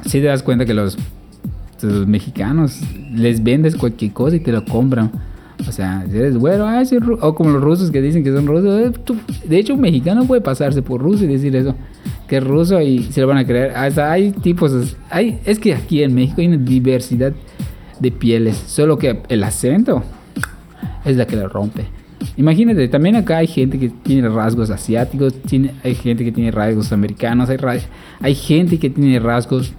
si 0.06 0.20
te 0.20 0.26
das 0.26 0.42
cuenta 0.42 0.66
que 0.66 0.74
los, 0.74 0.98
los 1.82 2.08
mexicanos 2.08 2.80
les 3.14 3.44
vendes 3.44 3.76
cualquier 3.76 4.14
cosa 4.14 4.38
y 4.38 4.40
te 4.40 4.52
lo 4.52 4.66
compran. 4.66 5.12
O 5.68 5.72
sea, 5.72 6.06
si 6.10 6.18
eres 6.18 6.38
güero, 6.38 6.66
ah, 6.66 6.84
o 7.22 7.36
como 7.36 7.52
los 7.52 7.62
rusos 7.62 7.92
que 7.92 8.02
dicen 8.02 8.24
que 8.24 8.32
son 8.32 8.48
rusos. 8.48 8.80
Eh, 8.80 9.16
de 9.46 9.58
hecho, 9.58 9.74
un 9.74 9.82
mexicano 9.82 10.26
puede 10.26 10.42
pasarse 10.42 10.82
por 10.82 11.02
ruso 11.02 11.26
y 11.26 11.28
decir 11.28 11.56
eso, 11.56 11.76
que 12.28 12.38
es 12.38 12.44
ruso 12.44 12.80
y 12.82 13.04
se 13.04 13.22
lo 13.22 13.28
van 13.28 13.38
a 13.38 13.46
creer. 13.46 13.72
Hasta 13.76 14.12
hay 14.12 14.32
tipos, 14.32 14.96
hay, 15.10 15.40
es 15.46 15.60
que 15.60 15.74
aquí 15.74 16.02
en 16.04 16.16
México 16.16 16.42
hay 16.42 16.48
una 16.48 16.58
diversidad 16.58 17.34
de 18.00 18.12
pieles, 18.12 18.56
solo 18.56 18.98
que 18.98 19.22
el 19.28 19.44
acento 19.44 20.04
es 21.04 21.18
la 21.18 21.28
que 21.28 21.36
lo 21.36 21.50
rompe. 21.50 21.86
Imagínate, 22.38 22.88
también 22.88 23.16
acá 23.16 23.38
hay 23.38 23.48
gente 23.48 23.80
que 23.80 23.90
tiene 23.90 24.28
rasgos 24.30 24.70
asiáticos, 24.70 25.34
tiene, 25.44 25.72
hay 25.84 25.96
gente 25.96 26.24
que 26.24 26.32
tiene 26.32 26.52
rasgos 26.52 26.92
americanos, 26.92 27.50
hay, 27.50 27.58
hay 28.22 28.36
gente 28.36 28.78
que 28.78 28.90
tiene 28.90 29.20
rasgos 29.20 29.74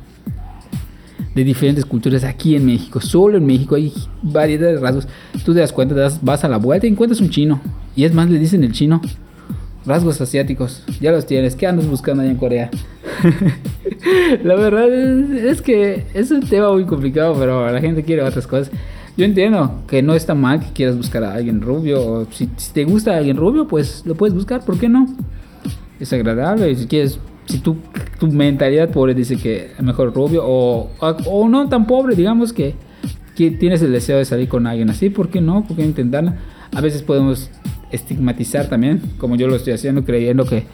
de 1.35 1.45
diferentes 1.45 1.85
culturas 1.85 2.25
aquí 2.25 2.57
en 2.57 2.67
México. 2.67 3.01
Solo 3.01 3.39
en 3.39 3.47
México 3.47 3.75
hay 3.75 3.93
variedad 4.23 4.69
de 4.69 4.79
rasgos. 4.79 5.09
Tú 5.45 5.55
te 5.55 5.61
das 5.61 5.73
cuenta, 5.73 5.95
vas 6.23 6.45
a 6.45 6.49
la 6.49 6.59
vuelta 6.59 6.87
y 6.87 6.91
encuentras 6.91 7.21
un 7.21 7.31
chino. 7.31 7.61
Y 7.97 8.05
es 8.05 8.15
más, 8.15 8.29
le 8.29 8.39
dicen 8.39 8.65
el 8.65 8.73
chino. 8.73 9.01
Rasgos 9.87 10.21
asiáticos, 10.21 10.85
ya 11.01 11.11
los 11.11 11.27
tienes. 11.27 11.57
¿Qué 11.57 11.67
andas 11.67 11.87
buscando 11.87 12.23
allá 12.23 12.33
en 12.33 12.37
Corea? 12.37 12.71
la 14.45 14.55
verdad 14.55 14.93
es, 14.93 15.45
es, 15.45 15.63
que 15.63 16.05
es 16.13 16.31
un 16.31 16.41
tema 16.41 16.73
muy 16.73 16.85
complicado, 16.85 17.35
pero 17.39 17.71
la 17.71 17.81
gente 17.81 18.03
quiere 18.03 18.23
otras 18.23 18.47
cosas. 18.47 18.71
Yo 19.17 19.25
entiendo 19.25 19.83
que 19.87 20.03
no 20.03 20.15
está 20.15 20.35
mal 20.35 20.61
que 20.61 20.73
quieras 20.73 20.97
buscar 20.97 21.25
a 21.25 21.35
alguien 21.35 21.61
rubio. 21.61 22.01
O 22.01 22.27
si, 22.31 22.47
te 22.47 22.85
gusta 22.85 23.17
alguien 23.17 23.37
rubio, 23.37 23.67
pues 23.69 24.03
lo 24.07 24.15
puedes 24.15 24.35
buscar, 24.35 24.65
¿por 24.65 24.79
qué 24.79 24.89
no? 24.89 25.07
Es 25.99 26.13
agradable. 26.13 26.75
Si 26.75 26.87
quieres, 26.87 27.19
si 27.51 27.59
tu, 27.59 27.77
tu 28.19 28.29
mentalidad 28.29 28.91
pobre 28.91 29.15
dice 29.15 29.37
que 29.37 29.73
es 29.77 29.83
mejor 29.83 30.15
rubio, 30.15 30.43
o, 30.45 30.91
o, 31.01 31.49
no 31.49 31.69
tan 31.69 31.87
pobre, 31.87 32.15
digamos 32.15 32.53
que, 32.53 32.75
que 33.35 33.51
tienes 33.51 33.83
el 33.83 33.93
deseo 33.93 34.19
de 34.19 34.25
salir 34.25 34.49
con 34.49 34.67
alguien 34.67 34.91
así, 34.91 35.11
¿por 35.11 35.29
qué 35.29 35.41
no? 35.41 35.65
¿Por 35.65 35.77
qué 35.77 35.85
intentarlo? 35.85 36.35
A 36.75 36.81
veces 36.81 37.03
podemos 37.03 37.51
estigmatizar 37.91 38.69
también, 38.69 39.03
como 39.19 39.37
yo 39.37 39.49
lo 39.49 39.57
estoy 39.57 39.73
haciendo, 39.73 40.05
creyendo 40.05 40.45
que 40.45 40.65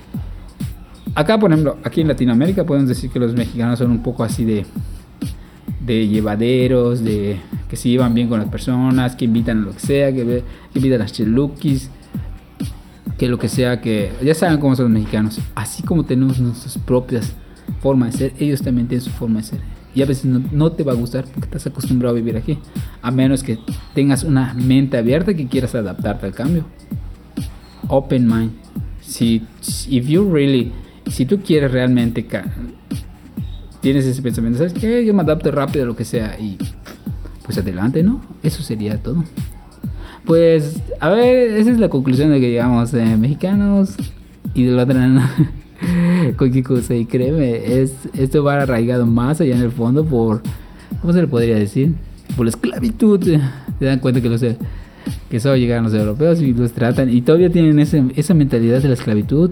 acá, 1.15 1.39
por 1.39 1.51
ejemplo, 1.51 1.79
aquí 1.83 2.03
en 2.03 2.09
Latinoamérica 2.09 2.65
podemos 2.65 2.89
decir 2.89 3.11
que 3.11 3.19
los 3.19 3.35
mexicanos 3.35 3.79
son 3.79 3.91
un 3.91 4.03
poco 4.03 4.23
así 4.23 4.45
de 4.45 4.67
de 5.87 6.09
llevaderos, 6.09 7.03
de 7.05 7.37
que 7.71 7.77
se 7.77 7.89
llevan 7.89 8.13
bien 8.13 8.29
con 8.29 8.41
las 8.41 8.49
personas, 8.49 9.15
que 9.15 9.25
invitan 9.25 9.63
a 9.63 9.67
lo 9.67 9.73
que 9.73 9.81
sea, 9.81 10.13
que, 10.13 10.43
invitan 10.75 11.01
a 11.01 11.05
las 11.05 11.13
chelukis, 11.13 11.91
que 13.19 13.29
lo 13.29 13.39
que 13.39 13.49
sea, 13.49 13.81
que 13.81 14.13
ya 14.23 14.35
saben 14.35 14.59
cómo 14.59 14.77
son 14.77 14.87
los 14.87 14.93
mexicanos. 14.93 15.41
Así 15.55 15.83
como 15.83 16.05
tenemos 16.05 16.39
nuestras 16.39 16.79
propias 16.79 17.35
formas 17.81 18.13
de 18.13 18.19
ser, 18.19 18.33
ellos 18.39 18.63
también 18.63 18.89
tienen 18.89 19.05
su 19.05 19.11
forma 19.11 19.41
de 19.41 19.47
ser. 19.47 19.61
Y 19.95 20.03
a 20.03 20.07
veces 20.07 20.27
no, 20.27 20.73
te 20.73 20.83
va 20.83 20.93
a 20.93 20.95
gustar 20.95 21.25
porque 21.25 21.47
estás 21.47 21.67
acostumbrado 21.67 22.15
a 22.15 22.17
vivir 22.17 22.37
aquí. 22.37 22.59
A 23.01 23.11
menos 23.11 23.43
que 23.43 23.59
tengas 23.95 24.25
una 24.25 24.53
mente 24.53 24.99
abierta 24.99 25.33
que 25.33 25.47
quieras 25.47 25.75
adaptarte 25.75 26.27
al 26.27 26.35
cambio. 26.35 26.67
Open 27.89 28.29
mind. 28.29 28.53
Si, 29.01 29.43
if 29.89 30.07
you 30.07 30.31
really, 30.31 30.73
si 31.07 31.25
tú 31.25 31.41
quieres 31.41 31.71
realmente 31.71 32.27
tienes 33.81 34.05
ese 34.05 34.21
pensamiento, 34.21 34.59
¿sabes 34.59 34.75
qué? 34.75 35.07
Yo 35.07 35.15
me 35.15 35.23
adapto 35.23 35.51
rápido 35.51 35.85
a 35.85 35.87
lo 35.87 35.97
que 35.97 36.05
sea 36.05 36.39
y 36.39 36.59
pues 37.45 37.57
adelante, 37.57 38.03
¿no? 38.03 38.21
Eso 38.43 38.63
sería 38.63 39.03
todo. 39.03 39.25
Pues, 40.27 40.83
a 41.01 41.09
ver, 41.11 41.53
esa 41.57 41.71
es 41.71 41.79
la 41.79 41.89
conclusión 41.89 42.31
de 42.31 42.41
que 42.41 42.51
llegamos, 42.51 42.93
eh, 42.95 43.17
mexicanos 43.17 43.95
idolatran 44.55 45.23
cualquier 46.37 46.65
cosa 46.65 46.95
y 46.95 47.05
créeme, 47.07 47.81
es, 47.81 47.95
esto 48.15 48.43
va 48.43 48.63
arraigado 48.63 49.07
más 49.07 49.41
allá 49.41 49.55
en 49.55 49.63
el 49.63 49.71
fondo 49.71 50.05
por, 50.05 50.43
¿cómo 51.01 51.13
se 51.13 51.21
le 51.21 51.29
podría 51.29 51.57
decir? 51.57 51.95
Por 52.37 52.47
la 52.47 52.51
esclavitud. 52.51 53.39
Se 53.79 53.85
dan 53.85 54.01
cuenta 54.01 54.21
que 54.21 54.29
los 54.29 54.41
que 55.31 55.41
solo 55.41 55.57
llegan 55.57 55.85
los 55.85 55.95
europeos 55.95 56.41
y 56.41 56.53
los 56.55 56.73
tratan 56.73 57.09
y 57.11 57.21
todavía 57.21 57.51
tienen 57.51 57.79
ese, 57.79 58.03
esa 58.17 58.35
mentalidad 58.35 58.83
de 58.83 58.89
la 58.89 58.95
esclavitud 58.95 59.51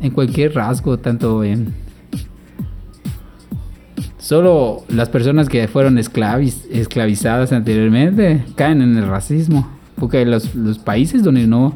en 0.00 0.10
cualquier 0.10 0.54
rasgo, 0.54 0.98
tanto 0.98 1.44
en 1.44 1.74
Solo 4.24 4.84
las 4.88 5.10
personas 5.10 5.50
que 5.50 5.68
fueron 5.68 5.98
esclavizadas 5.98 7.52
anteriormente 7.52 8.42
caen 8.56 8.80
en 8.80 8.96
el 8.96 9.06
racismo. 9.06 9.68
Porque 10.04 10.26
los, 10.26 10.54
los 10.54 10.78
países 10.78 11.22
donde 11.22 11.46
no 11.46 11.72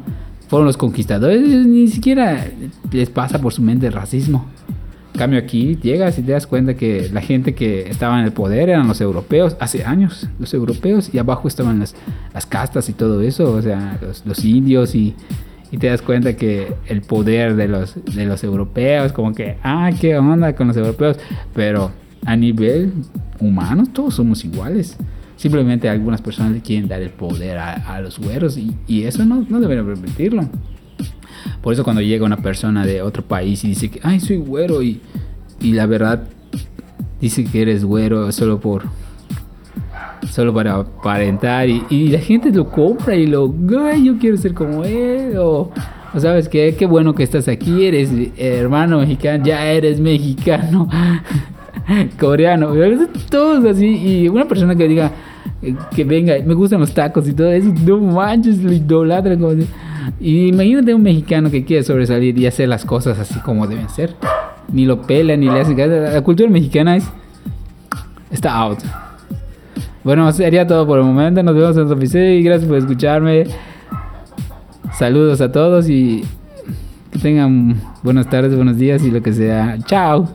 fueron 0.49 0.67
los 0.67 0.77
conquistadores 0.77 1.41
ni 1.41 1.87
siquiera 1.87 2.45
les 2.91 3.09
pasa 3.09 3.41
por 3.41 3.53
su 3.53 3.63
mente 3.63 3.87
el 3.87 3.93
racismo. 3.93 4.45
cambio 5.17 5.39
aquí, 5.39 5.79
llegas 5.81 6.19
y 6.19 6.21
te 6.21 6.33
das 6.33 6.45
cuenta 6.45 6.75
que 6.75 7.09
la 7.11 7.21
gente 7.21 7.55
que 7.55 7.89
estaba 7.89 8.19
en 8.19 8.25
el 8.25 8.31
poder 8.31 8.69
eran 8.69 8.87
los 8.87 9.01
europeos, 9.01 9.57
hace 9.59 9.83
años, 9.83 10.29
los 10.37 10.53
europeos, 10.53 11.09
y 11.11 11.17
abajo 11.17 11.47
estaban 11.47 11.79
las, 11.79 11.95
las 12.31 12.45
castas 12.45 12.87
y 12.87 12.93
todo 12.93 13.19
eso, 13.23 13.51
o 13.51 13.61
sea, 13.63 13.97
los, 13.99 14.23
los 14.27 14.45
indios 14.45 14.93
y, 14.93 15.15
y 15.71 15.79
te 15.79 15.87
das 15.87 16.03
cuenta 16.03 16.35
que 16.35 16.75
el 16.85 17.01
poder 17.01 17.55
de 17.55 17.67
los, 17.67 17.95
de 18.13 18.25
los 18.25 18.43
europeos, 18.43 19.11
como 19.11 19.33
que, 19.33 19.57
ah, 19.63 19.89
qué 19.99 20.19
onda 20.19 20.53
con 20.53 20.67
los 20.67 20.77
europeos, 20.77 21.17
pero 21.55 21.89
a 22.27 22.35
nivel 22.35 22.93
humano 23.39 23.85
todos 23.91 24.13
somos 24.13 24.45
iguales. 24.45 24.97
Simplemente 25.39 25.87
algunas 25.87 26.21
personas 26.21 26.51
le 26.51 26.59
quieren 26.59 26.89
dar 26.89 27.01
el 27.01 27.11
poder 27.11 27.57
a, 27.59 27.75
a 27.75 28.01
los 28.01 28.19
güeros 28.19 28.57
y, 28.57 28.75
y 28.87 29.03
eso 29.03 29.23
no, 29.23 29.45
no 29.47 29.61
debería 29.61 29.85
permitirlo. 29.85 30.49
Por 31.61 31.71
eso 31.71 31.85
cuando 31.85 32.01
llega 32.01 32.25
una 32.25 32.35
persona 32.35 32.85
de 32.85 33.01
otro 33.01 33.23
país 33.23 33.63
y 33.63 33.69
dice 33.69 33.89
que, 33.89 34.01
ay, 34.03 34.19
soy 34.19 34.35
güero 34.35 34.83
y, 34.83 34.99
y 35.61 35.71
la 35.71 35.85
verdad 35.85 36.23
dice 37.21 37.45
que 37.45 37.61
eres 37.61 37.85
güero 37.85 38.29
solo 38.33 38.59
por 38.59 38.83
solo 40.29 40.53
para 40.53 40.75
aparentar 40.75 41.69
y, 41.69 41.85
y 41.89 42.09
la 42.09 42.19
gente 42.19 42.51
lo 42.51 42.69
compra 42.69 43.15
y 43.15 43.25
lo, 43.25 43.55
ay, 43.85 44.03
yo 44.03 44.17
quiero 44.17 44.35
ser 44.35 44.53
como 44.53 44.83
él 44.83 45.37
o, 45.37 45.71
o 46.13 46.19
sabes 46.19 46.49
qué, 46.49 46.75
qué 46.77 46.85
bueno 46.85 47.15
que 47.15 47.23
estás 47.23 47.47
aquí, 47.47 47.85
eres 47.85 48.09
hermano 48.37 48.99
mexicano, 48.99 49.45
ya 49.45 49.65
eres 49.71 50.01
mexicano, 50.01 50.89
coreano, 52.19 52.73
todos 53.29 53.63
así 53.63 53.85
y 53.87 54.27
una 54.27 54.45
persona 54.45 54.75
que 54.75 54.85
diga 54.85 55.13
que 55.95 56.03
venga, 56.03 56.35
me 56.45 56.53
gustan 56.53 56.79
los 56.79 56.93
tacos 56.93 57.27
y 57.27 57.33
todo 57.33 57.51
eso, 57.51 57.73
no 57.85 57.99
manches, 57.99 58.61
lo 58.63 58.71
idolatran 58.71 59.39
como. 59.39 59.53
Y 60.19 60.47
imagínate 60.47 60.93
un 60.93 61.03
mexicano 61.03 61.51
que 61.51 61.63
quiere 61.65 61.83
sobresalir 61.83 62.37
y 62.37 62.47
hacer 62.47 62.69
las 62.69 62.85
cosas 62.85 63.19
así 63.19 63.39
como 63.39 63.67
deben 63.67 63.89
ser. 63.89 64.15
Ni 64.71 64.85
lo 64.85 65.01
pela, 65.01 65.35
ni 65.35 65.49
le 65.49 65.61
hace 65.61 65.75
La 65.75 66.21
cultura 66.21 66.49
mexicana 66.49 66.97
es. 66.97 67.09
Está 68.31 68.55
out. 68.55 68.79
Bueno, 70.03 70.31
sería 70.31 70.65
todo 70.65 70.85
por 70.87 70.99
el 70.99 71.05
momento. 71.05 71.43
Nos 71.43 71.55
vemos 71.55 71.75
en 71.75 71.83
otro 71.83 71.97
episodio 71.97 72.33
y 72.33 72.43
gracias 72.43 72.67
por 72.67 72.77
escucharme. 72.77 73.45
Saludos 74.93 75.41
a 75.41 75.51
todos 75.51 75.89
y 75.89 76.23
que 77.11 77.19
tengan 77.19 77.81
buenas 78.03 78.29
tardes, 78.29 78.55
buenos 78.55 78.77
días 78.77 79.03
y 79.03 79.11
lo 79.11 79.21
que 79.21 79.33
sea. 79.33 79.77
Chao. 79.85 80.27